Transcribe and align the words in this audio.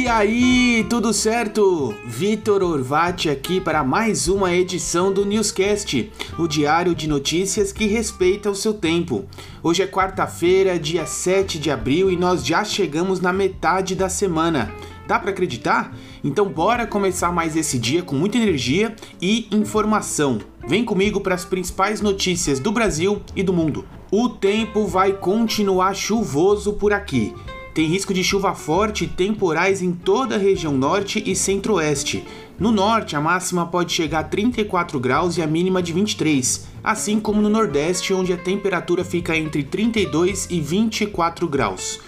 E 0.00 0.08
aí, 0.08 0.86
tudo 0.88 1.12
certo? 1.12 1.94
Vitor 2.06 2.62
Orvati 2.62 3.28
aqui 3.28 3.60
para 3.60 3.84
mais 3.84 4.28
uma 4.28 4.50
edição 4.50 5.12
do 5.12 5.26
Newscast, 5.26 6.10
o 6.38 6.48
diário 6.48 6.94
de 6.94 7.06
notícias 7.06 7.70
que 7.70 7.84
respeita 7.84 8.50
o 8.50 8.54
seu 8.54 8.72
tempo. 8.72 9.26
Hoje 9.62 9.82
é 9.82 9.86
quarta-feira, 9.86 10.78
dia 10.78 11.04
7 11.04 11.58
de 11.58 11.70
abril 11.70 12.10
e 12.10 12.16
nós 12.16 12.46
já 12.46 12.64
chegamos 12.64 13.20
na 13.20 13.30
metade 13.30 13.94
da 13.94 14.08
semana. 14.08 14.72
Dá 15.06 15.18
para 15.18 15.32
acreditar? 15.32 15.94
Então 16.24 16.48
bora 16.48 16.86
começar 16.86 17.30
mais 17.30 17.54
esse 17.54 17.78
dia 17.78 18.02
com 18.02 18.16
muita 18.16 18.38
energia 18.38 18.96
e 19.20 19.48
informação. 19.50 20.38
Vem 20.66 20.82
comigo 20.82 21.20
para 21.20 21.34
as 21.34 21.44
principais 21.44 22.00
notícias 22.00 22.58
do 22.58 22.72
Brasil 22.72 23.20
e 23.36 23.42
do 23.42 23.52
mundo. 23.52 23.84
O 24.10 24.30
tempo 24.30 24.86
vai 24.86 25.12
continuar 25.12 25.92
chuvoso 25.92 26.72
por 26.72 26.90
aqui. 26.90 27.34
Tem 27.72 27.86
risco 27.86 28.12
de 28.12 28.24
chuva 28.24 28.52
forte 28.52 29.04
e 29.04 29.08
temporais 29.08 29.80
em 29.80 29.92
toda 29.92 30.34
a 30.34 30.38
região 30.38 30.76
norte 30.76 31.22
e 31.24 31.36
centro-oeste. 31.36 32.24
No 32.58 32.72
norte, 32.72 33.14
a 33.14 33.20
máxima 33.20 33.64
pode 33.64 33.92
chegar 33.92 34.20
a 34.20 34.24
34 34.24 34.98
graus 34.98 35.36
e 35.36 35.42
a 35.42 35.46
mínima 35.46 35.80
de 35.80 35.92
23, 35.92 36.66
assim 36.82 37.20
como 37.20 37.40
no 37.40 37.48
nordeste, 37.48 38.12
onde 38.12 38.32
a 38.32 38.36
temperatura 38.36 39.04
fica 39.04 39.36
entre 39.36 39.62
32 39.62 40.48
e 40.50 40.60
24 40.60 41.46
graus. 41.46 42.00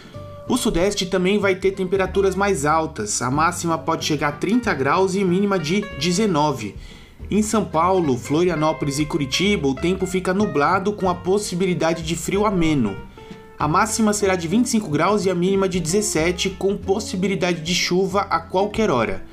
O 0.48 0.56
sudeste 0.56 1.06
também 1.06 1.39
vai 1.39 1.55
ter 1.55 1.70
temperaturas 1.70 2.34
mais 2.34 2.67
altas, 2.67 3.23
a 3.23 3.31
máxima 3.31 3.79
pode 3.79 4.05
chegar 4.05 4.29
a 4.29 4.33
30 4.33 4.75
graus 4.75 5.15
e 5.15 5.25
mínima 5.25 5.59
de 5.59 5.83
19. 5.98 6.75
Em 7.31 7.41
São 7.41 7.65
Paulo, 7.65 8.19
Florianópolis 8.19 8.98
e 8.98 9.06
Curitiba, 9.06 9.69
o 9.69 9.75
tempo 9.75 10.06
fica 10.06 10.34
nublado 10.34 10.92
com 10.92 11.09
a 11.09 11.15
possibilidade 11.15 12.03
de 12.03 12.17
frio 12.17 12.45
ameno. 12.45 12.97
A 13.62 13.69
máxima 13.69 14.12
será 14.12 14.34
de 14.34 14.48
25 14.48 14.89
graus 14.89 15.25
e 15.25 15.30
a 15.30 15.37
mínima 15.37 15.69
de 15.69 15.79
17, 15.79 16.50
com 16.50 16.77
possibilidade 16.77 17.61
de 17.61 17.73
chuva 17.77 18.23
a 18.23 18.41
qualquer 18.41 18.91
hora. 18.91 19.25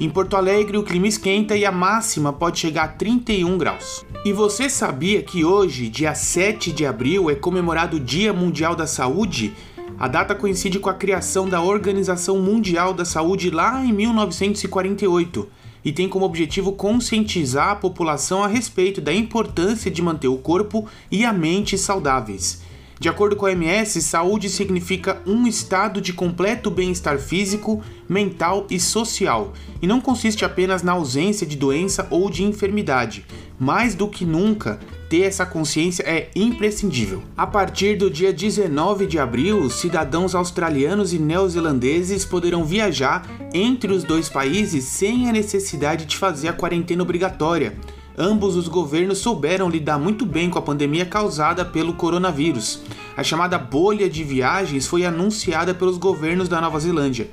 Em 0.00 0.08
Porto 0.08 0.36
Alegre, 0.36 0.78
o 0.78 0.82
clima 0.82 1.06
esquenta 1.06 1.54
e 1.54 1.66
a 1.66 1.70
máxima 1.70 2.32
pode 2.32 2.58
chegar 2.58 2.84
a 2.84 2.88
31 2.88 3.58
graus. 3.58 4.02
E 4.24 4.32
você 4.32 4.70
sabia 4.70 5.22
que 5.22 5.44
hoje, 5.44 5.90
dia 5.90 6.14
7 6.14 6.72
de 6.72 6.86
abril, 6.86 7.28
é 7.28 7.34
comemorado 7.34 7.98
o 7.98 8.00
Dia 8.00 8.32
Mundial 8.32 8.74
da 8.74 8.86
Saúde? 8.86 9.52
A 9.98 10.08
data 10.08 10.34
coincide 10.34 10.78
com 10.78 10.88
a 10.88 10.94
criação 10.94 11.46
da 11.46 11.60
Organização 11.60 12.38
Mundial 12.38 12.94
da 12.94 13.04
Saúde 13.04 13.50
lá 13.50 13.84
em 13.84 13.92
1948 13.92 15.46
e 15.84 15.92
tem 15.92 16.08
como 16.08 16.24
objetivo 16.24 16.72
conscientizar 16.72 17.68
a 17.68 17.76
população 17.76 18.42
a 18.42 18.46
respeito 18.46 19.02
da 19.02 19.12
importância 19.12 19.90
de 19.90 20.00
manter 20.00 20.28
o 20.28 20.38
corpo 20.38 20.88
e 21.10 21.22
a 21.22 21.34
mente 21.34 21.76
saudáveis. 21.76 22.62
De 23.04 23.08
acordo 23.10 23.36
com 23.36 23.44
a 23.44 23.50
OMS, 23.50 24.00
saúde 24.00 24.48
significa 24.48 25.20
um 25.26 25.46
estado 25.46 26.00
de 26.00 26.10
completo 26.10 26.70
bem-estar 26.70 27.18
físico, 27.18 27.82
mental 28.08 28.66
e 28.70 28.80
social, 28.80 29.52
e 29.82 29.86
não 29.86 30.00
consiste 30.00 30.42
apenas 30.42 30.82
na 30.82 30.92
ausência 30.92 31.46
de 31.46 31.54
doença 31.54 32.06
ou 32.08 32.30
de 32.30 32.42
enfermidade. 32.44 33.26
Mais 33.60 33.94
do 33.94 34.08
que 34.08 34.24
nunca, 34.24 34.80
ter 35.10 35.20
essa 35.20 35.44
consciência 35.44 36.02
é 36.02 36.30
imprescindível. 36.34 37.22
A 37.36 37.46
partir 37.46 37.98
do 37.98 38.08
dia 38.08 38.32
19 38.32 39.06
de 39.06 39.18
abril, 39.18 39.68
cidadãos 39.68 40.34
australianos 40.34 41.12
e 41.12 41.18
neozelandeses 41.18 42.24
poderão 42.24 42.64
viajar 42.64 43.28
entre 43.52 43.92
os 43.92 44.02
dois 44.02 44.30
países 44.30 44.84
sem 44.84 45.28
a 45.28 45.32
necessidade 45.32 46.06
de 46.06 46.16
fazer 46.16 46.48
a 46.48 46.54
quarentena 46.54 47.02
obrigatória 47.02 47.76
ambos 48.16 48.56
os 48.56 48.68
governos 48.68 49.18
souberam 49.18 49.68
lidar 49.68 49.98
muito 49.98 50.24
bem 50.24 50.48
com 50.48 50.58
a 50.58 50.62
pandemia 50.62 51.04
causada 51.04 51.64
pelo 51.64 51.94
coronavírus. 51.94 52.80
A 53.16 53.22
chamada 53.22 53.58
bolha 53.58 54.08
de 54.08 54.24
viagens 54.24 54.86
foi 54.86 55.04
anunciada 55.04 55.74
pelos 55.74 55.98
governos 55.98 56.48
da 56.48 56.60
Nova 56.60 56.78
Zelândia. 56.80 57.28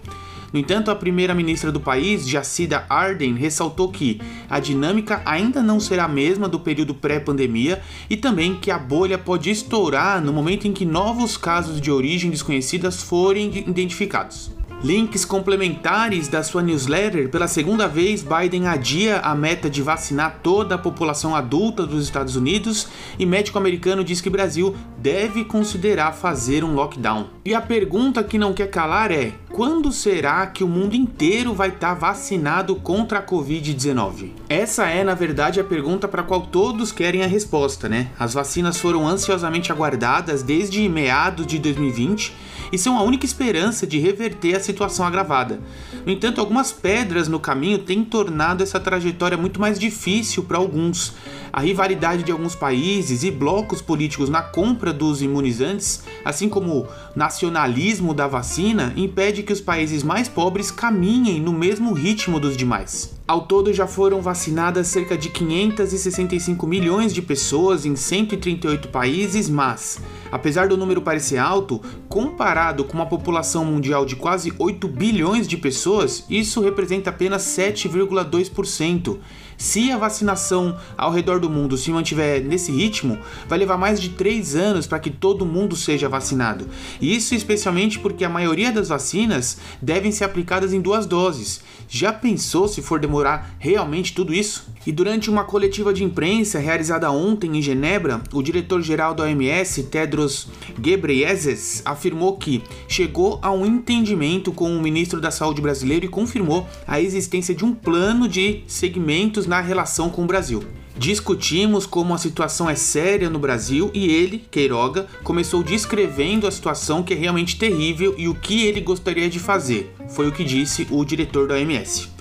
No 0.53 0.59
entanto, 0.59 0.91
a 0.91 0.95
primeira-ministra 0.95 1.71
do 1.71 1.79
país, 1.79 2.27
Jacinda 2.27 2.85
Ardern, 2.89 3.37
ressaltou 3.37 3.89
que 3.89 4.19
a 4.49 4.59
dinâmica 4.59 5.21
ainda 5.23 5.63
não 5.63 5.79
será 5.79 6.03
a 6.05 6.09
mesma 6.09 6.49
do 6.49 6.59
período 6.59 6.93
pré-pandemia 6.93 7.81
e 8.09 8.17
também 8.17 8.55
que 8.55 8.69
a 8.69 8.77
bolha 8.77 9.17
pode 9.17 9.49
estourar 9.49 10.21
no 10.21 10.33
momento 10.33 10.67
em 10.67 10.73
que 10.73 10.85
novos 10.85 11.37
casos 11.37 11.79
de 11.79 11.89
origem 11.89 12.29
desconhecidas 12.29 13.01
forem 13.01 13.59
identificados. 13.59 14.51
Links 14.83 15.23
complementares 15.23 16.27
da 16.27 16.41
sua 16.41 16.63
newsletter. 16.63 17.29
Pela 17.29 17.47
segunda 17.47 17.87
vez, 17.87 18.23
Biden 18.23 18.65
adia 18.65 19.19
a 19.19 19.35
meta 19.35 19.69
de 19.69 19.79
vacinar 19.79 20.39
toda 20.41 20.73
a 20.73 20.77
população 20.77 21.35
adulta 21.35 21.85
dos 21.85 22.03
Estados 22.03 22.35
Unidos 22.35 22.87
e 23.19 23.23
médico 23.23 23.59
americano 23.59 24.03
diz 24.03 24.21
que 24.21 24.29
Brasil 24.29 24.75
deve 24.97 25.45
considerar 25.45 26.13
fazer 26.13 26.63
um 26.63 26.73
lockdown. 26.73 27.27
E 27.45 27.53
a 27.53 27.61
pergunta 27.61 28.23
que 28.23 28.39
não 28.39 28.53
quer 28.53 28.71
calar 28.71 29.11
é: 29.11 29.33
quando 29.51 29.91
será 29.91 30.47
que 30.47 30.63
o 30.63 30.67
mundo 30.67 30.95
inteiro 30.95 31.53
vai 31.53 31.69
estar 31.69 31.89
tá 31.89 31.93
vacinado 31.93 32.75
contra 32.75 33.19
a 33.19 33.23
Covid-19? 33.23 34.31
Essa 34.49 34.87
é, 34.87 35.03
na 35.03 35.13
verdade, 35.13 35.59
a 35.59 35.63
pergunta 35.63 36.07
para 36.07 36.23
qual 36.23 36.41
todos 36.41 36.91
querem 36.91 37.23
a 37.23 37.27
resposta, 37.27 37.87
né? 37.87 38.07
As 38.17 38.33
vacinas 38.33 38.79
foram 38.79 39.07
ansiosamente 39.07 39.71
aguardadas 39.71 40.41
desde 40.41 40.89
meados 40.89 41.45
de 41.45 41.59
2020 41.59 42.49
e 42.71 42.77
são 42.77 42.97
a 42.97 43.03
única 43.03 43.25
esperança 43.25 43.85
de 43.85 43.99
reverter 43.99 44.55
a 44.55 44.59
situação 44.59 45.05
agravada. 45.05 45.59
No 46.05 46.11
entanto, 46.11 46.39
algumas 46.39 46.71
pedras 46.71 47.27
no 47.27 47.39
caminho 47.39 47.79
têm 47.79 48.03
tornado 48.03 48.63
essa 48.63 48.79
trajetória 48.79 49.37
muito 49.37 49.59
mais 49.59 49.77
difícil 49.77 50.43
para 50.43 50.57
alguns. 50.57 51.13
A 51.53 51.59
rivalidade 51.59 52.23
de 52.23 52.31
alguns 52.31 52.55
países 52.55 53.23
e 53.23 53.31
blocos 53.31 53.81
políticos 53.81 54.29
na 54.29 54.41
compra 54.41 54.93
dos 54.93 55.21
imunizantes, 55.21 56.03
assim 56.23 56.47
como 56.47 56.79
o 56.79 56.87
nacionalismo 57.15 58.13
da 58.13 58.27
vacina, 58.27 58.93
impede 58.95 59.43
que 59.43 59.51
os 59.51 59.59
países 59.59 60.01
mais 60.01 60.29
pobres 60.29 60.71
caminhem 60.71 61.41
no 61.41 61.51
mesmo 61.51 61.91
ritmo 61.93 62.39
dos 62.39 62.55
demais. 62.55 63.20
Ao 63.31 63.39
todo 63.39 63.71
já 63.71 63.87
foram 63.87 64.21
vacinadas 64.21 64.87
cerca 64.87 65.17
de 65.17 65.29
565 65.29 66.67
milhões 66.67 67.13
de 67.13 67.21
pessoas 67.21 67.85
em 67.85 67.95
138 67.95 68.89
países, 68.89 69.49
mas, 69.49 70.01
apesar 70.29 70.67
do 70.67 70.75
número 70.75 71.01
parecer 71.01 71.37
alto, 71.37 71.81
comparado 72.09 72.83
com 72.83 72.91
uma 72.91 73.05
população 73.05 73.63
mundial 73.63 74.05
de 74.05 74.17
quase 74.17 74.53
8 74.59 74.85
bilhões 74.85 75.47
de 75.47 75.55
pessoas, 75.55 76.25
isso 76.29 76.59
representa 76.59 77.09
apenas 77.09 77.43
7,2%. 77.43 79.19
Se 79.61 79.91
a 79.91 79.97
vacinação 79.97 80.75
ao 80.97 81.11
redor 81.11 81.39
do 81.39 81.47
mundo 81.47 81.77
se 81.77 81.91
mantiver 81.91 82.43
nesse 82.43 82.71
ritmo, 82.71 83.19
vai 83.47 83.59
levar 83.59 83.77
mais 83.77 84.01
de 84.01 84.09
3 84.09 84.55
anos 84.55 84.87
para 84.87 84.99
que 84.99 85.11
todo 85.11 85.45
mundo 85.45 85.75
seja 85.75 86.09
vacinado. 86.09 86.67
Isso 86.99 87.35
especialmente 87.35 87.99
porque 87.99 88.25
a 88.25 88.29
maioria 88.29 88.71
das 88.71 88.89
vacinas 88.89 89.59
devem 89.79 90.11
ser 90.11 90.23
aplicadas 90.23 90.73
em 90.73 90.81
duas 90.81 91.05
doses. 91.05 91.61
Já 91.87 92.11
pensou 92.11 92.67
se 92.67 92.81
for 92.81 92.99
demorar 93.21 93.55
realmente 93.59 94.13
tudo 94.13 94.33
isso? 94.33 94.65
E 94.85 94.91
durante 94.91 95.29
uma 95.29 95.43
coletiva 95.43 95.93
de 95.93 96.03
imprensa 96.03 96.57
realizada 96.57 97.11
ontem 97.11 97.55
em 97.55 97.61
Genebra, 97.61 98.21
o 98.33 98.41
diretor-geral 98.41 99.13
da 99.13 99.23
OMS, 99.23 99.83
Tedros 99.83 100.47
Ghebreyesus, 100.79 101.83
afirmou 101.85 102.35
que 102.37 102.63
chegou 102.87 103.39
a 103.43 103.51
um 103.51 103.63
entendimento 103.63 104.51
com 104.51 104.75
o 104.75 104.81
ministro 104.81 105.21
da 105.21 105.29
Saúde 105.29 105.61
brasileiro 105.61 106.05
e 106.05 106.09
confirmou 106.09 106.67
a 106.87 106.99
existência 106.99 107.53
de 107.53 107.63
um 107.63 107.73
plano 107.73 108.27
de 108.27 108.63
segmentos 108.67 109.45
na 109.45 109.61
relação 109.61 110.09
com 110.09 110.23
o 110.23 110.27
Brasil. 110.27 110.63
Discutimos 110.97 111.85
como 111.85 112.13
a 112.13 112.17
situação 112.17 112.69
é 112.69 112.75
séria 112.75 113.29
no 113.29 113.39
Brasil 113.39 113.89
e 113.93 114.07
ele, 114.07 114.43
Queiroga, 114.51 115.07
começou 115.23 115.63
descrevendo 115.63 116.47
a 116.47 116.51
situação 116.51 117.01
que 117.01 117.13
é 117.13 117.17
realmente 117.17 117.57
terrível 117.57 118.13
e 118.17 118.27
o 118.27 118.35
que 118.35 118.65
ele 118.65 118.81
gostaria 118.81 119.29
de 119.29 119.39
fazer, 119.39 119.93
foi 120.09 120.27
o 120.27 120.31
que 120.31 120.43
disse 120.43 120.87
o 120.91 121.03
diretor 121.05 121.47
da 121.47 121.55
OMS. 121.55 122.20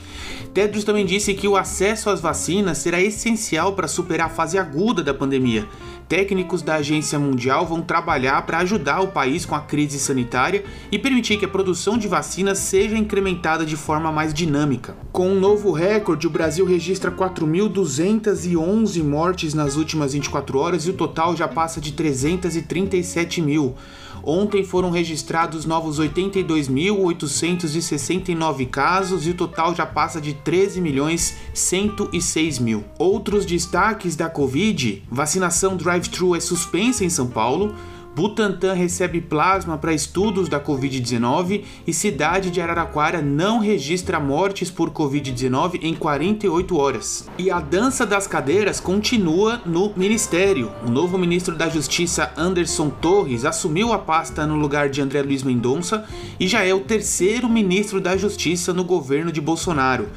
Tedros 0.52 0.82
também 0.82 1.06
disse 1.06 1.32
que 1.34 1.46
o 1.46 1.56
acesso 1.56 2.10
às 2.10 2.20
vacinas 2.20 2.78
será 2.78 3.00
essencial 3.00 3.74
para 3.74 3.86
superar 3.86 4.26
a 4.26 4.30
fase 4.30 4.58
aguda 4.58 5.02
da 5.02 5.14
pandemia. 5.14 5.68
Técnicos 6.08 6.60
da 6.60 6.74
Agência 6.74 7.20
Mundial 7.20 7.64
vão 7.64 7.80
trabalhar 7.80 8.42
para 8.42 8.58
ajudar 8.58 9.00
o 9.00 9.12
país 9.12 9.46
com 9.46 9.54
a 9.54 9.60
crise 9.60 9.96
sanitária 9.96 10.64
e 10.90 10.98
permitir 10.98 11.36
que 11.36 11.44
a 11.44 11.48
produção 11.48 11.96
de 11.96 12.08
vacinas 12.08 12.58
seja 12.58 12.98
incrementada 12.98 13.64
de 13.64 13.76
forma 13.76 14.10
mais 14.10 14.34
dinâmica. 14.34 14.96
Com 15.12 15.28
um 15.28 15.38
novo 15.38 15.70
recorde, 15.70 16.26
o 16.26 16.30
Brasil 16.30 16.66
registra 16.66 17.12
4.211 17.12 19.04
mortes 19.04 19.54
nas 19.54 19.76
últimas 19.76 20.12
24 20.12 20.58
horas 20.58 20.84
e 20.84 20.90
o 20.90 20.94
total 20.94 21.36
já 21.36 21.46
passa 21.46 21.80
de 21.80 21.92
337 21.92 23.40
mil. 23.40 23.76
Ontem 24.22 24.62
foram 24.64 24.90
registrados 24.90 25.64
novos 25.64 25.98
82.869 25.98 28.68
casos 28.68 29.26
e 29.26 29.30
o 29.30 29.34
total 29.34 29.74
já 29.74 29.86
passa 29.86 30.20
de 30.20 30.34
13 30.34 30.78
milhões 30.80 31.36
106 31.54 32.58
mil. 32.58 32.84
Outros 32.98 33.46
destaques 33.46 34.16
da 34.16 34.28
Covid: 34.28 35.02
vacinação 35.10 35.76
drive-thru 35.76 36.36
é 36.36 36.40
suspensa 36.40 37.04
em 37.04 37.10
São 37.10 37.26
Paulo. 37.26 37.74
Butantan 38.14 38.72
recebe 38.72 39.20
plasma 39.20 39.78
para 39.78 39.94
estudos 39.94 40.48
da 40.48 40.60
Covid-19 40.60 41.62
e 41.86 41.92
cidade 41.92 42.50
de 42.50 42.60
Araraquara 42.60 43.22
não 43.22 43.60
registra 43.60 44.18
mortes 44.18 44.68
por 44.68 44.90
Covid-19 44.90 45.78
em 45.82 45.94
48 45.94 46.76
horas. 46.76 47.28
E 47.38 47.50
a 47.50 47.60
dança 47.60 48.04
das 48.04 48.26
cadeiras 48.26 48.80
continua 48.80 49.62
no 49.64 49.92
Ministério. 49.96 50.72
O 50.84 50.90
novo 50.90 51.16
ministro 51.16 51.54
da 51.54 51.68
Justiça, 51.68 52.32
Anderson 52.36 52.90
Torres, 52.90 53.44
assumiu 53.44 53.92
a 53.92 53.98
pasta 53.98 54.44
no 54.44 54.56
lugar 54.56 54.88
de 54.88 55.00
André 55.00 55.22
Luiz 55.22 55.44
Mendonça 55.44 56.04
e 56.38 56.48
já 56.48 56.64
é 56.64 56.74
o 56.74 56.80
terceiro 56.80 57.48
ministro 57.48 58.00
da 58.00 58.16
Justiça 58.16 58.72
no 58.72 58.82
governo 58.82 59.30
de 59.30 59.40
Bolsonaro 59.40 60.08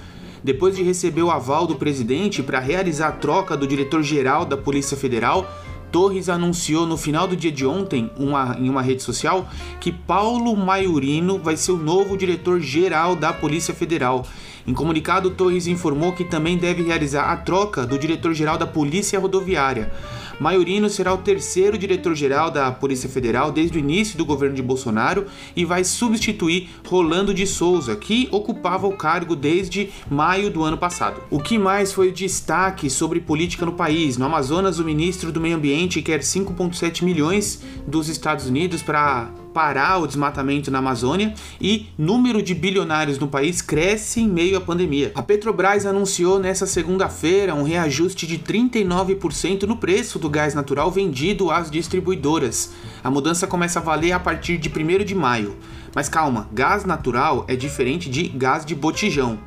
depois 0.44 0.76
de 0.76 0.84
receber 0.84 1.24
o 1.24 1.32
aval 1.32 1.66
do 1.66 1.76
presidente 1.76 2.44
para 2.44 2.60
realizar 2.60 3.08
a 3.08 3.12
troca 3.14 3.56
do 3.56 3.66
diretor-geral 3.66 4.44
da 4.44 4.58
Polícia 4.58 4.98
Federal, 4.98 5.50
Torres 5.94 6.28
anunciou 6.28 6.88
no 6.88 6.98
final 6.98 7.28
do 7.28 7.36
dia 7.36 7.52
de 7.52 7.68
ontem, 7.68 8.10
uma, 8.18 8.58
em 8.60 8.68
uma 8.68 8.82
rede 8.82 9.04
social, 9.04 9.48
que 9.80 9.92
Paulo 9.92 10.58
Maiorino 10.58 11.38
vai 11.38 11.56
ser 11.56 11.72
o 11.72 11.78
novo 11.78 12.18
diretor-geral 12.18 13.16
da 13.16 13.32
Polícia 13.32 13.76
Federal. 13.76 14.26
Em 14.66 14.74
comunicado, 14.74 15.30
Torres 15.30 15.68
informou 15.68 16.14
que 16.14 16.24
também 16.24 16.58
deve 16.58 16.82
realizar 16.82 17.32
a 17.32 17.38
troca 17.38 17.86
do 17.86 18.00
diretor-geral 18.00 18.58
da 18.58 18.66
Polícia 18.66 19.20
Rodoviária. 19.20 19.94
Maiorino 20.40 20.90
será 20.90 21.14
o 21.14 21.18
terceiro 21.18 21.78
diretor-geral 21.78 22.50
da 22.50 22.72
Polícia 22.72 23.10
Federal 23.10 23.52
desde 23.52 23.78
o 23.78 23.80
início 23.80 24.18
do 24.18 24.26
governo 24.26 24.56
de 24.56 24.62
Bolsonaro 24.62 25.28
e 25.56 25.66
vai 25.66 25.84
substituir 25.84 26.70
Rolando 26.88 27.34
de 27.34 27.46
Souza, 27.46 27.96
que 27.96 28.28
ocupava 28.32 28.88
o 28.88 28.98
cargo 28.98 29.36
desde 29.36 29.92
maio 30.10 30.50
do 30.50 30.64
ano 30.64 30.78
passado. 30.78 31.22
O 31.30 31.40
que 31.40 31.58
mais 31.58 31.94
foi 31.94 32.10
o 32.10 32.14
destaque 32.14 32.90
sobre 32.90 33.20
política 33.20 33.66
no 33.66 33.74
país? 33.74 34.18
No 34.18 34.26
Amazonas, 34.26 34.80
o 34.80 34.84
ministro 34.84 35.32
do 35.32 35.40
Meio 35.40 35.56
Ambiente 35.56 36.02
quer 36.02 36.22
5,7 36.22 37.04
milhões 37.04 37.62
dos 37.88 38.10
Estados 38.10 38.48
Unidos 38.48 38.82
para 38.82 39.30
parar 39.54 40.00
o 40.00 40.08
desmatamento 40.08 40.72
na 40.72 40.80
Amazônia 40.80 41.34
e 41.62 41.88
número 41.98 42.42
de 42.42 42.56
bilionários 42.56 43.20
no 43.20 43.28
país 43.28 43.62
cresce 43.62 44.20
em 44.20 44.28
meio 44.28 44.58
à 44.58 44.62
pandemia. 44.62 45.12
A 45.14 45.22
Petrobras 45.22 45.86
anunciou 45.86 46.40
nesta 46.40 46.66
segunda-feira 46.66 47.54
um 47.54 47.64
reajuste 47.64 48.26
de 48.26 48.40
39% 48.40 49.64
no 49.64 49.78
preço 49.78 50.18
do 50.18 50.30
gás 50.30 50.56
natural 50.56 50.90
vendido 50.90 51.52
às 51.52 51.70
distribuidoras. 51.70 52.72
A 53.04 53.12
mudança 53.12 53.46
começa 53.46 53.80
a 53.80 53.84
valer 53.84 54.12
a 54.12 54.20
partir 54.20 54.58
de 54.58 54.70
1 54.70 55.06
de 55.06 55.14
maio. 55.14 55.56
Mas 55.94 56.10
calma, 56.10 56.50
gás 56.52 56.84
natural 56.84 57.46
é 57.48 57.56
diferente 57.56 58.10
de 58.10 58.28
gás 58.28 58.66
de 58.66 58.74
botijão. 58.74 59.38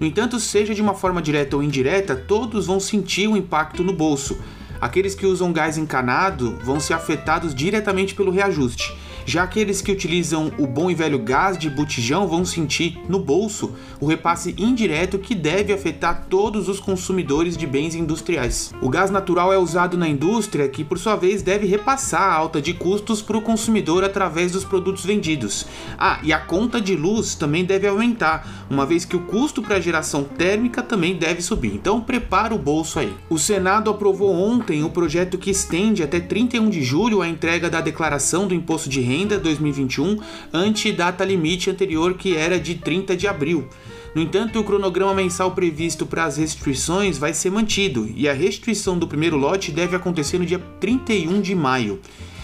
No 0.00 0.06
entanto, 0.06 0.40
seja 0.40 0.74
de 0.74 0.82
uma 0.82 0.94
forma 0.94 1.22
direta 1.22 1.54
ou 1.54 1.62
indireta, 1.62 2.16
todos 2.16 2.66
vão 2.66 2.80
sentir 2.80 3.28
o 3.28 3.36
impacto 3.36 3.84
no 3.84 3.92
bolso. 3.92 4.36
Aqueles 4.80 5.14
que 5.14 5.26
usam 5.26 5.52
gás 5.52 5.78
encanado 5.78 6.58
vão 6.64 6.80
ser 6.80 6.94
afetados 6.94 7.54
diretamente 7.54 8.16
pelo 8.16 8.32
reajuste. 8.32 8.92
Já 9.24 9.44
aqueles 9.44 9.80
que 9.80 9.92
utilizam 9.92 10.52
o 10.58 10.66
bom 10.66 10.90
e 10.90 10.94
velho 10.94 11.18
gás 11.18 11.56
de 11.56 11.70
botijão 11.70 12.26
vão 12.26 12.44
sentir 12.44 12.98
no 13.08 13.20
bolso 13.20 13.72
o 14.00 14.06
repasse 14.06 14.54
indireto 14.58 15.18
que 15.18 15.34
deve 15.34 15.72
afetar 15.72 16.26
todos 16.28 16.68
os 16.68 16.80
consumidores 16.80 17.56
de 17.56 17.66
bens 17.66 17.94
industriais. 17.94 18.72
O 18.82 18.88
gás 18.88 19.10
natural 19.10 19.52
é 19.52 19.58
usado 19.58 19.96
na 19.96 20.08
indústria, 20.08 20.68
que 20.68 20.82
por 20.82 20.98
sua 20.98 21.14
vez 21.14 21.40
deve 21.40 21.66
repassar 21.66 22.22
a 22.22 22.34
alta 22.34 22.60
de 22.60 22.74
custos 22.74 23.22
para 23.22 23.36
o 23.36 23.42
consumidor 23.42 24.02
através 24.02 24.52
dos 24.52 24.64
produtos 24.64 25.04
vendidos. 25.04 25.66
Ah, 25.96 26.18
e 26.22 26.32
a 26.32 26.38
conta 26.38 26.80
de 26.80 26.96
luz 26.96 27.34
também 27.34 27.64
deve 27.64 27.86
aumentar, 27.86 28.66
uma 28.68 28.84
vez 28.84 29.04
que 29.04 29.16
o 29.16 29.20
custo 29.20 29.62
para 29.62 29.76
a 29.76 29.80
geração 29.80 30.24
térmica 30.24 30.82
também 30.82 31.16
deve 31.16 31.42
subir. 31.42 31.74
Então 31.74 32.00
prepara 32.00 32.54
o 32.54 32.58
bolso 32.58 32.98
aí. 32.98 33.14
O 33.30 33.38
Senado 33.38 33.90
aprovou 33.90 34.34
ontem 34.34 34.82
o 34.82 34.90
projeto 34.90 35.38
que 35.38 35.50
estende 35.50 36.02
até 36.02 36.18
31 36.18 36.68
de 36.68 36.82
julho 36.82 37.22
a 37.22 37.28
entrega 37.28 37.70
da 37.70 37.80
declaração 37.80 38.48
do 38.48 38.54
imposto 38.54 38.88
de 38.88 39.00
renda 39.00 39.11
renda 39.12 39.38
2021 39.38 40.18
ante 40.52 40.90
data 40.90 41.22
limite 41.22 41.68
anterior 41.68 42.14
que 42.14 42.34
era 42.34 42.58
de 42.58 42.76
30 42.76 43.14
de 43.14 43.28
abril. 43.28 43.68
No 44.14 44.22
entanto, 44.22 44.58
o 44.58 44.64
cronograma 44.64 45.14
mensal 45.14 45.52
previsto 45.52 46.06
para 46.06 46.24
as 46.24 46.38
restrições 46.38 47.18
vai 47.18 47.34
ser 47.34 47.50
mantido 47.50 48.10
e 48.14 48.28
a 48.28 48.32
restituição 48.32 48.98
do 48.98 49.06
primeiro 49.06 49.36
lote 49.36 49.70
deve 49.70 49.94
acontecer 49.94 50.38
no 50.38 50.46
dia 50.46 50.58
31 50.80 51.40
de 51.40 51.54
maio. 51.54 52.00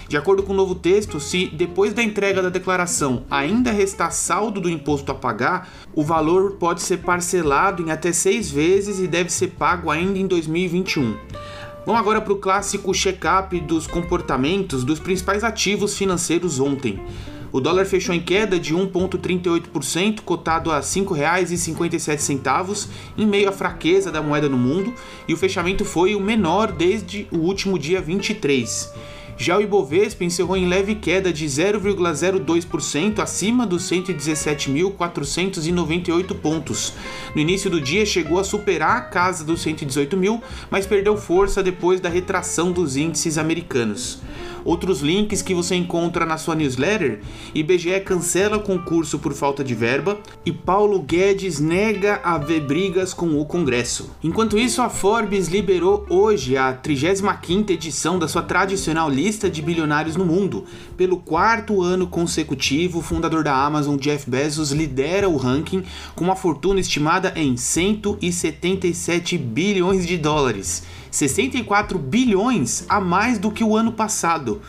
De 0.09 0.17
acordo 0.17 0.43
com 0.43 0.55
o 0.55 0.57
novo 0.57 0.75
texto, 0.75 1.21
se 1.21 1.47
depois 1.49 1.93
da 1.93 2.03
entrega 2.03 2.43
da 2.43 2.49
declaração 2.49 3.25
ainda 3.31 3.71
restar 3.71 4.11
saldo 4.11 4.59
do 4.59 4.71
imposto 4.71 5.13
a 5.13 5.15
pagar, 5.15 5.69
o 5.95 6.03
valor 6.03 6.53
pode 6.53 6.81
ser 6.81 6.99
parcelado 6.99 7.83
em 7.83 7.91
até 7.91 8.11
seis 8.13 8.51
vezes 8.51 8.99
e 8.99 9.07
deve 9.07 9.31
ser 9.31 9.49
pago 9.49 9.91
ainda 9.91 10.19
em 10.19 10.27
2021. 10.27 11.15
Vamos 11.87 12.01
agora 12.01 12.21
para 12.21 12.33
o 12.33 12.37
clássico 12.37 12.93
check-up 12.93 13.59
dos 13.61 13.87
comportamentos 13.87 14.85
dos 14.85 15.01
principais 15.01 15.43
ativos 15.43 15.97
financeiros 15.97 16.61
ontem. 16.61 17.01
O 17.51 17.61
dólar 17.61 17.87
fechou 17.87 18.15
em 18.15 18.21
queda 18.21 18.61
de 18.61 18.75
1,38%, 18.75 20.21
cotado 20.21 20.71
a 20.71 20.77
R$ 20.77 20.83
5,57, 20.83 22.89
em 23.17 23.27
meio 23.27 23.49
à 23.49 23.53
fraqueza 23.53 24.13
da 24.13 24.21
moeda 24.21 24.51
no 24.51 24.59
mundo, 24.59 24.93
e 25.27 25.33
o 25.33 25.37
fechamento 25.37 25.83
foi 25.85 26.15
o 26.15 26.21
menor 26.21 26.71
desde 26.71 27.27
o 27.33 27.39
último 27.39 27.79
dia 27.79 28.03
23. 28.03 28.93
Já 29.41 29.57
o 29.57 29.63
Ibovespa 29.63 30.25
encerrou 30.25 30.57
em 30.57 30.67
leve 30.67 30.97
queda 30.97 31.33
de 31.33 31.47
0,02% 31.47 33.21
acima 33.21 33.65
dos 33.65 33.89
117.498 33.89 36.35
pontos. 36.35 36.93
No 37.37 37.41
início 37.41 37.71
do 37.71 37.81
dia 37.81 38.05
chegou 38.05 38.41
a 38.41 38.45
superar 38.45 38.97
a 38.97 39.03
casa 39.03 39.45
dos 39.45 39.63
118 39.63 40.17
mil, 40.17 40.43
mas 40.69 40.89
perdeu 40.89 41.17
força 41.17 41.63
depois 41.63 42.01
da 42.01 42.09
retração 42.09 42.73
dos 42.73 42.97
índices 42.97 43.39
americanos 43.39 44.21
outros 44.65 45.01
links 45.01 45.43
que 45.43 45.55
você 45.55 45.75
encontra 45.75 46.27
na 46.27 46.37
sua 46.37 46.55
newsletter. 46.55 47.21
IBGE 47.55 48.01
cancela 48.01 48.59
concurso 48.59 49.19
por 49.19 49.33
falta 49.33 49.65
de 49.65 49.75
verba 49.75 50.19
e 50.45 50.53
Paulo 50.53 51.01
Guedes 51.01 51.61
nega 51.61 52.21
haver 52.25 52.61
brigas 52.61 53.13
com 53.15 53.39
o 53.41 53.45
Congresso. 53.45 54.11
Enquanto 54.23 54.59
isso, 54.59 54.83
a 54.83 54.89
Forbes 54.89 55.49
liberou 55.49 56.07
hoje 56.09 56.57
a 56.57 56.73
35ª 56.73 57.71
edição 57.71 58.19
da 58.19 58.29
sua 58.29 58.43
tradicional 58.43 59.09
lista 59.09 59.49
de 59.51 59.63
bilionários 59.63 60.17
no 60.17 60.25
mundo. 60.25 60.65
Pelo 60.97 61.19
quarto 61.19 61.83
ano 61.83 62.07
consecutivo, 62.07 62.99
o 62.99 63.03
fundador 63.03 63.45
da 63.45 63.55
Amazon, 63.55 63.97
Jeff 63.97 64.29
Bezos, 64.29 64.73
lidera 64.73 65.29
o 65.29 65.37
ranking 65.37 65.83
com 66.15 66.25
uma 66.25 66.37
fortuna 66.37 66.81
estimada 66.81 67.33
em 67.37 67.57
177 67.57 69.39
bilhões 69.39 70.07
de 70.07 70.17
dólares. 70.17 70.83
64 71.11 71.99
bilhões 71.99 72.85
a 72.89 73.01
mais 73.01 73.39
do 73.39 73.51
que 73.51 73.65
o 73.65 73.77
ano 73.77 73.93
passado. 73.93 74.61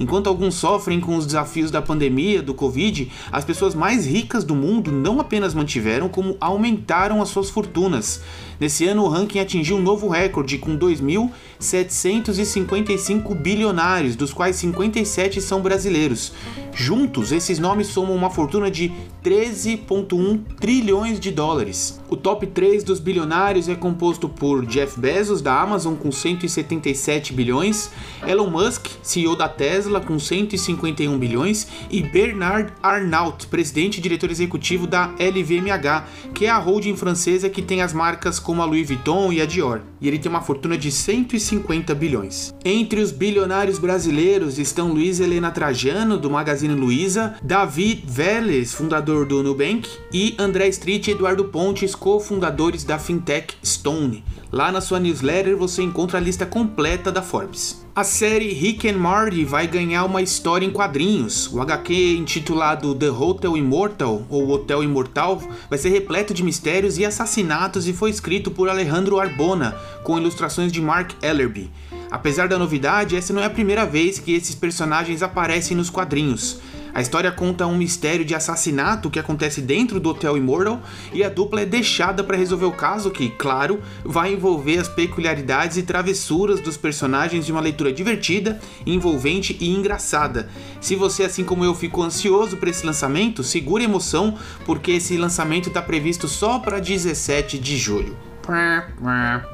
Enquanto 0.00 0.28
alguns 0.28 0.54
sofrem 0.54 1.00
com 1.00 1.16
os 1.16 1.26
desafios 1.26 1.70
da 1.70 1.82
pandemia 1.82 2.42
do 2.42 2.54
Covid, 2.54 3.10
as 3.30 3.44
pessoas 3.44 3.74
mais 3.74 4.06
ricas 4.06 4.44
do 4.44 4.54
mundo 4.54 4.92
não 4.92 5.20
apenas 5.20 5.54
mantiveram, 5.54 6.08
como 6.08 6.36
aumentaram 6.40 7.22
as 7.22 7.28
suas 7.28 7.50
fortunas. 7.50 8.22
Nesse 8.60 8.84
ano, 8.86 9.04
o 9.04 9.08
ranking 9.08 9.38
atingiu 9.38 9.76
um 9.76 9.82
novo 9.82 10.08
recorde 10.08 10.58
com 10.58 10.76
2.755 10.76 13.32
bilionários, 13.36 14.16
dos 14.16 14.32
quais 14.32 14.56
57 14.56 15.40
são 15.40 15.62
brasileiros. 15.62 16.32
Juntos, 16.74 17.30
esses 17.30 17.60
nomes 17.60 17.86
somam 17.88 18.16
uma 18.16 18.30
fortuna 18.30 18.70
de 18.70 18.90
13,1 19.24 20.40
trilhões 20.60 21.18
de 21.20 21.30
dólares. 21.30 22.00
O 22.08 22.16
top 22.16 22.46
3 22.46 22.82
dos 22.82 22.98
bilionários 22.98 23.68
é 23.68 23.74
composto 23.74 24.26
por 24.28 24.66
Jeff 24.66 24.98
Bezos, 24.98 25.40
da 25.40 25.60
Amazon, 25.60 25.94
com 25.94 26.10
177 26.10 27.32
bilhões, 27.32 27.90
Elon 28.26 28.50
Musk, 28.50 28.88
CEO 29.02 29.36
da 29.36 29.48
Tesla, 29.78 30.00
com 30.00 30.18
151 30.18 31.16
bilhões, 31.16 31.68
e 31.88 32.02
Bernard 32.02 32.72
Arnault, 32.82 33.46
presidente 33.46 33.98
e 33.98 34.00
diretor 34.00 34.28
executivo 34.28 34.88
da 34.88 35.14
LVMH, 35.20 36.04
que 36.34 36.46
é 36.46 36.50
a 36.50 36.58
holding 36.58 36.96
francesa 36.96 37.48
que 37.48 37.62
tem 37.62 37.80
as 37.80 37.92
marcas 37.92 38.40
como 38.40 38.60
a 38.60 38.64
Louis 38.64 38.88
Vuitton 38.88 39.32
e 39.32 39.40
a 39.40 39.46
Dior, 39.46 39.82
e 40.00 40.08
ele 40.08 40.18
tem 40.18 40.28
uma 40.28 40.40
fortuna 40.40 40.76
de 40.76 40.90
150 40.90 41.94
bilhões. 41.94 42.52
Entre 42.64 43.00
os 43.00 43.12
bilionários 43.12 43.78
brasileiros 43.78 44.58
estão 44.58 44.92
Luiz 44.92 45.20
Helena 45.20 45.52
Trajano, 45.52 46.18
do 46.18 46.28
Magazine 46.28 46.74
Luiza, 46.74 47.36
David 47.40 48.02
Vélez, 48.04 48.74
fundador 48.74 49.26
do 49.26 49.44
Nubank, 49.44 49.88
e 50.12 50.34
André 50.38 50.66
Street 50.68 51.06
e 51.06 51.12
Eduardo 51.12 51.44
Pontes, 51.44 51.94
cofundadores 51.94 52.82
da 52.82 52.98
fintech 52.98 53.54
Stone. 53.64 54.24
Lá 54.50 54.72
na 54.72 54.80
sua 54.80 54.98
newsletter 54.98 55.58
você 55.58 55.82
encontra 55.82 56.16
a 56.16 56.20
lista 56.20 56.46
completa 56.46 57.12
da 57.12 57.20
Forbes. 57.20 57.84
A 57.94 58.02
série 58.02 58.50
Rick 58.54 58.88
and 58.88 58.96
Morty 58.96 59.44
vai 59.44 59.66
ganhar 59.66 60.04
uma 60.04 60.22
história 60.22 60.64
em 60.64 60.70
quadrinhos. 60.70 61.52
O 61.52 61.60
HQ 61.60 62.16
intitulado 62.16 62.94
The 62.94 63.10
Hotel 63.10 63.58
Immortal 63.58 64.22
ou 64.30 64.48
Hotel 64.48 64.82
Imortal 64.82 65.42
vai 65.68 65.78
ser 65.78 65.90
repleto 65.90 66.32
de 66.32 66.42
mistérios 66.42 66.96
e 66.96 67.04
assassinatos 67.04 67.86
e 67.86 67.92
foi 67.92 68.08
escrito 68.08 68.50
por 68.50 68.70
Alejandro 68.70 69.20
Arbona, 69.20 69.76
com 70.02 70.16
ilustrações 70.16 70.72
de 70.72 70.80
Mark 70.80 71.12
Ellerby. 71.20 71.70
Apesar 72.10 72.48
da 72.48 72.58
novidade, 72.58 73.16
essa 73.16 73.34
não 73.34 73.42
é 73.42 73.44
a 73.44 73.50
primeira 73.50 73.84
vez 73.84 74.18
que 74.18 74.32
esses 74.32 74.54
personagens 74.54 75.22
aparecem 75.22 75.76
nos 75.76 75.90
quadrinhos. 75.90 76.58
A 76.94 77.00
história 77.00 77.30
conta 77.30 77.66
um 77.66 77.76
mistério 77.76 78.24
de 78.24 78.34
assassinato 78.34 79.10
que 79.10 79.18
acontece 79.18 79.60
dentro 79.60 80.00
do 80.00 80.10
Hotel 80.10 80.36
Immortal 80.36 80.80
e 81.12 81.22
a 81.22 81.28
dupla 81.28 81.60
é 81.60 81.66
deixada 81.66 82.24
para 82.24 82.36
resolver 82.36 82.66
o 82.66 82.72
caso 82.72 83.10
que, 83.10 83.28
claro, 83.30 83.80
vai 84.04 84.32
envolver 84.32 84.78
as 84.78 84.88
peculiaridades 84.88 85.76
e 85.76 85.82
travessuras 85.82 86.60
dos 86.60 86.76
personagens 86.76 87.46
de 87.46 87.52
uma 87.52 87.60
leitura 87.60 87.92
divertida, 87.92 88.60
envolvente 88.86 89.56
e 89.60 89.70
engraçada. 89.70 90.48
Se 90.80 90.96
você, 90.96 91.24
assim 91.24 91.44
como 91.44 91.64
eu, 91.64 91.74
ficou 91.74 92.04
ansioso 92.04 92.56
para 92.56 92.70
esse 92.70 92.84
lançamento, 92.84 93.42
segure 93.42 93.84
a 93.84 93.88
emoção, 93.88 94.36
porque 94.64 94.92
esse 94.92 95.16
lançamento 95.16 95.68
está 95.68 95.82
previsto 95.82 96.26
só 96.28 96.58
para 96.58 96.78
17 96.78 97.58
de 97.58 97.76
julho. 97.76 98.27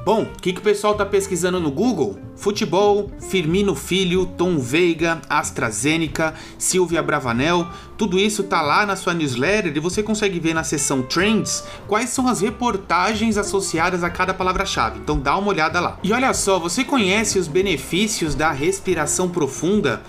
Bom, 0.05 0.23
o 0.23 0.41
que, 0.41 0.53
que 0.53 0.61
o 0.61 0.63
pessoal 0.63 0.95
tá 0.95 1.05
pesquisando 1.05 1.59
no 1.59 1.71
Google? 1.71 2.17
Futebol, 2.37 3.11
Firmino 3.19 3.75
Filho, 3.75 4.25
Tom 4.25 4.59
Veiga, 4.59 5.21
AstraZeneca, 5.29 6.35
Silvia 6.57 7.03
Bravanel, 7.03 7.67
tudo 7.97 8.19
isso 8.19 8.45
tá 8.45 8.61
lá 8.61 8.87
na 8.87 8.97
sua 8.97 9.15
newsletter 9.15 9.73
e 9.77 9.81
você 9.81 10.03
consegue 10.03 10.39
ver 10.39 10.55
na 10.55 10.63
seção 10.63 11.03
Trends 11.03 11.65
quais 11.89 12.11
são 12.11 12.29
as 12.29 12.41
reportagens 12.41 13.37
associadas 13.37 14.05
a 14.05 14.11
cada 14.11 14.33
palavra-chave. 14.33 15.01
Então 15.01 15.19
dá 15.19 15.37
uma 15.37 15.49
olhada 15.49 15.81
lá. 15.81 15.99
E 16.03 16.13
olha 16.13 16.33
só, 16.33 16.59
você 16.59 16.85
conhece 16.85 17.39
os 17.39 17.49
benefícios 17.49 18.35
da 18.35 18.53
respiração 18.53 19.29
profunda? 19.29 20.03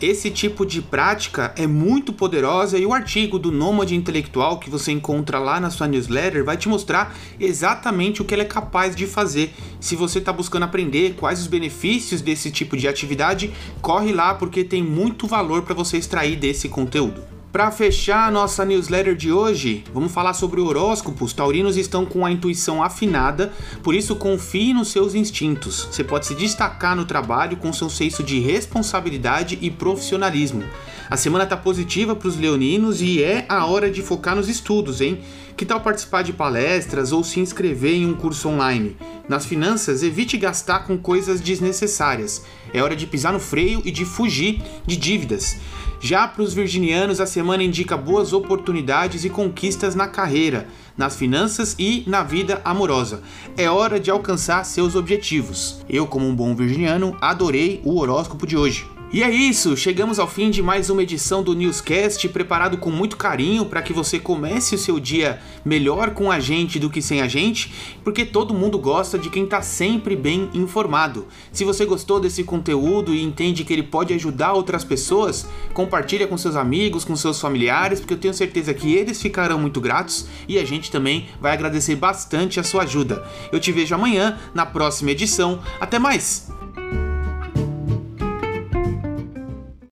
Esse 0.00 0.30
tipo 0.30 0.64
de 0.64 0.80
prática 0.80 1.52
é 1.58 1.66
muito 1.66 2.10
poderosa 2.10 2.78
e 2.78 2.86
o 2.86 2.94
artigo 2.94 3.38
do 3.38 3.52
Nômade 3.52 3.94
Intelectual 3.94 4.58
que 4.58 4.70
você 4.70 4.90
encontra 4.90 5.38
lá 5.38 5.60
na 5.60 5.68
sua 5.68 5.86
newsletter 5.86 6.42
vai 6.42 6.56
te 6.56 6.70
mostrar 6.70 7.14
exatamente 7.38 8.22
o 8.22 8.24
que 8.24 8.32
ela 8.32 8.42
é 8.42 8.46
capaz 8.46 8.96
de 8.96 9.06
fazer. 9.06 9.52
Se 9.78 9.94
você 9.94 10.18
está 10.18 10.32
buscando 10.32 10.62
aprender 10.62 11.16
quais 11.16 11.40
os 11.40 11.46
benefícios 11.46 12.22
desse 12.22 12.50
tipo 12.50 12.78
de 12.78 12.88
atividade, 12.88 13.52
corre 13.82 14.10
lá 14.10 14.32
porque 14.32 14.64
tem 14.64 14.82
muito 14.82 15.26
valor 15.26 15.62
para 15.62 15.74
você 15.74 15.98
extrair 15.98 16.34
desse 16.34 16.66
conteúdo. 16.66 17.39
Para 17.52 17.72
fechar 17.72 18.28
a 18.28 18.30
nossa 18.30 18.64
newsletter 18.64 19.16
de 19.16 19.32
hoje, 19.32 19.82
vamos 19.92 20.12
falar 20.12 20.34
sobre 20.34 20.60
horóscopos. 20.60 21.32
Taurinos 21.32 21.76
estão 21.76 22.06
com 22.06 22.24
a 22.24 22.30
intuição 22.30 22.80
afinada, 22.80 23.52
por 23.82 23.92
isso 23.92 24.14
confie 24.14 24.72
nos 24.72 24.92
seus 24.92 25.16
instintos. 25.16 25.88
Você 25.90 26.04
pode 26.04 26.26
se 26.26 26.34
destacar 26.36 26.94
no 26.94 27.04
trabalho 27.04 27.56
com 27.56 27.72
seu 27.72 27.90
senso 27.90 28.22
de 28.22 28.38
responsabilidade 28.38 29.58
e 29.60 29.68
profissionalismo. 29.68 30.62
A 31.10 31.16
semana 31.16 31.42
está 31.42 31.56
positiva 31.56 32.14
para 32.14 32.28
os 32.28 32.36
leoninos 32.36 33.02
e 33.02 33.20
é 33.20 33.46
a 33.48 33.66
hora 33.66 33.90
de 33.90 34.00
focar 34.00 34.36
nos 34.36 34.48
estudos, 34.48 35.00
hein? 35.00 35.18
Que 35.60 35.66
tal 35.66 35.78
participar 35.78 36.22
de 36.22 36.32
palestras 36.32 37.12
ou 37.12 37.22
se 37.22 37.38
inscrever 37.38 37.92
em 37.92 38.06
um 38.06 38.14
curso 38.14 38.48
online? 38.48 38.96
Nas 39.28 39.44
finanças, 39.44 40.02
evite 40.02 40.38
gastar 40.38 40.86
com 40.86 40.96
coisas 40.96 41.38
desnecessárias. 41.38 42.46
É 42.72 42.82
hora 42.82 42.96
de 42.96 43.06
pisar 43.06 43.30
no 43.30 43.38
freio 43.38 43.82
e 43.84 43.90
de 43.90 44.06
fugir 44.06 44.62
de 44.86 44.96
dívidas. 44.96 45.58
Já 46.00 46.26
para 46.26 46.42
os 46.42 46.54
virginianos, 46.54 47.20
a 47.20 47.26
semana 47.26 47.62
indica 47.62 47.94
boas 47.94 48.32
oportunidades 48.32 49.22
e 49.22 49.28
conquistas 49.28 49.94
na 49.94 50.08
carreira, 50.08 50.66
nas 50.96 51.14
finanças 51.14 51.76
e 51.78 52.04
na 52.06 52.22
vida 52.22 52.62
amorosa. 52.64 53.22
É 53.54 53.68
hora 53.68 54.00
de 54.00 54.10
alcançar 54.10 54.64
seus 54.64 54.94
objetivos. 54.94 55.84
Eu, 55.86 56.06
como 56.06 56.26
um 56.26 56.34
bom 56.34 56.56
virginiano, 56.56 57.14
adorei 57.20 57.82
o 57.84 58.00
horóscopo 58.00 58.46
de 58.46 58.56
hoje. 58.56 58.89
E 59.12 59.24
é 59.24 59.28
isso, 59.28 59.76
chegamos 59.76 60.20
ao 60.20 60.28
fim 60.28 60.50
de 60.50 60.62
mais 60.62 60.88
uma 60.88 61.02
edição 61.02 61.42
do 61.42 61.52
Newscast, 61.52 62.28
preparado 62.28 62.78
com 62.78 62.92
muito 62.92 63.16
carinho 63.16 63.66
para 63.66 63.82
que 63.82 63.92
você 63.92 64.20
comece 64.20 64.76
o 64.76 64.78
seu 64.78 65.00
dia 65.00 65.40
melhor 65.64 66.10
com 66.10 66.30
a 66.30 66.38
gente 66.38 66.78
do 66.78 66.88
que 66.88 67.02
sem 67.02 67.20
a 67.20 67.26
gente, 67.26 67.74
porque 68.04 68.24
todo 68.24 68.54
mundo 68.54 68.78
gosta 68.78 69.18
de 69.18 69.28
quem 69.28 69.42
está 69.42 69.62
sempre 69.62 70.14
bem 70.14 70.48
informado. 70.54 71.26
Se 71.50 71.64
você 71.64 71.84
gostou 71.84 72.20
desse 72.20 72.44
conteúdo 72.44 73.12
e 73.12 73.20
entende 73.20 73.64
que 73.64 73.72
ele 73.72 73.82
pode 73.82 74.14
ajudar 74.14 74.52
outras 74.52 74.84
pessoas, 74.84 75.44
compartilha 75.74 76.28
com 76.28 76.38
seus 76.38 76.54
amigos, 76.54 77.04
com 77.04 77.16
seus 77.16 77.40
familiares, 77.40 77.98
porque 77.98 78.14
eu 78.14 78.18
tenho 78.18 78.32
certeza 78.32 78.72
que 78.72 78.94
eles 78.94 79.20
ficarão 79.20 79.58
muito 79.58 79.80
gratos 79.80 80.28
e 80.46 80.56
a 80.56 80.64
gente 80.64 80.88
também 80.88 81.26
vai 81.40 81.52
agradecer 81.52 81.96
bastante 81.96 82.60
a 82.60 82.62
sua 82.62 82.84
ajuda. 82.84 83.26
Eu 83.50 83.58
te 83.58 83.72
vejo 83.72 83.92
amanhã 83.92 84.38
na 84.54 84.64
próxima 84.64 85.10
edição. 85.10 85.58
Até 85.80 85.98
mais! 85.98 86.60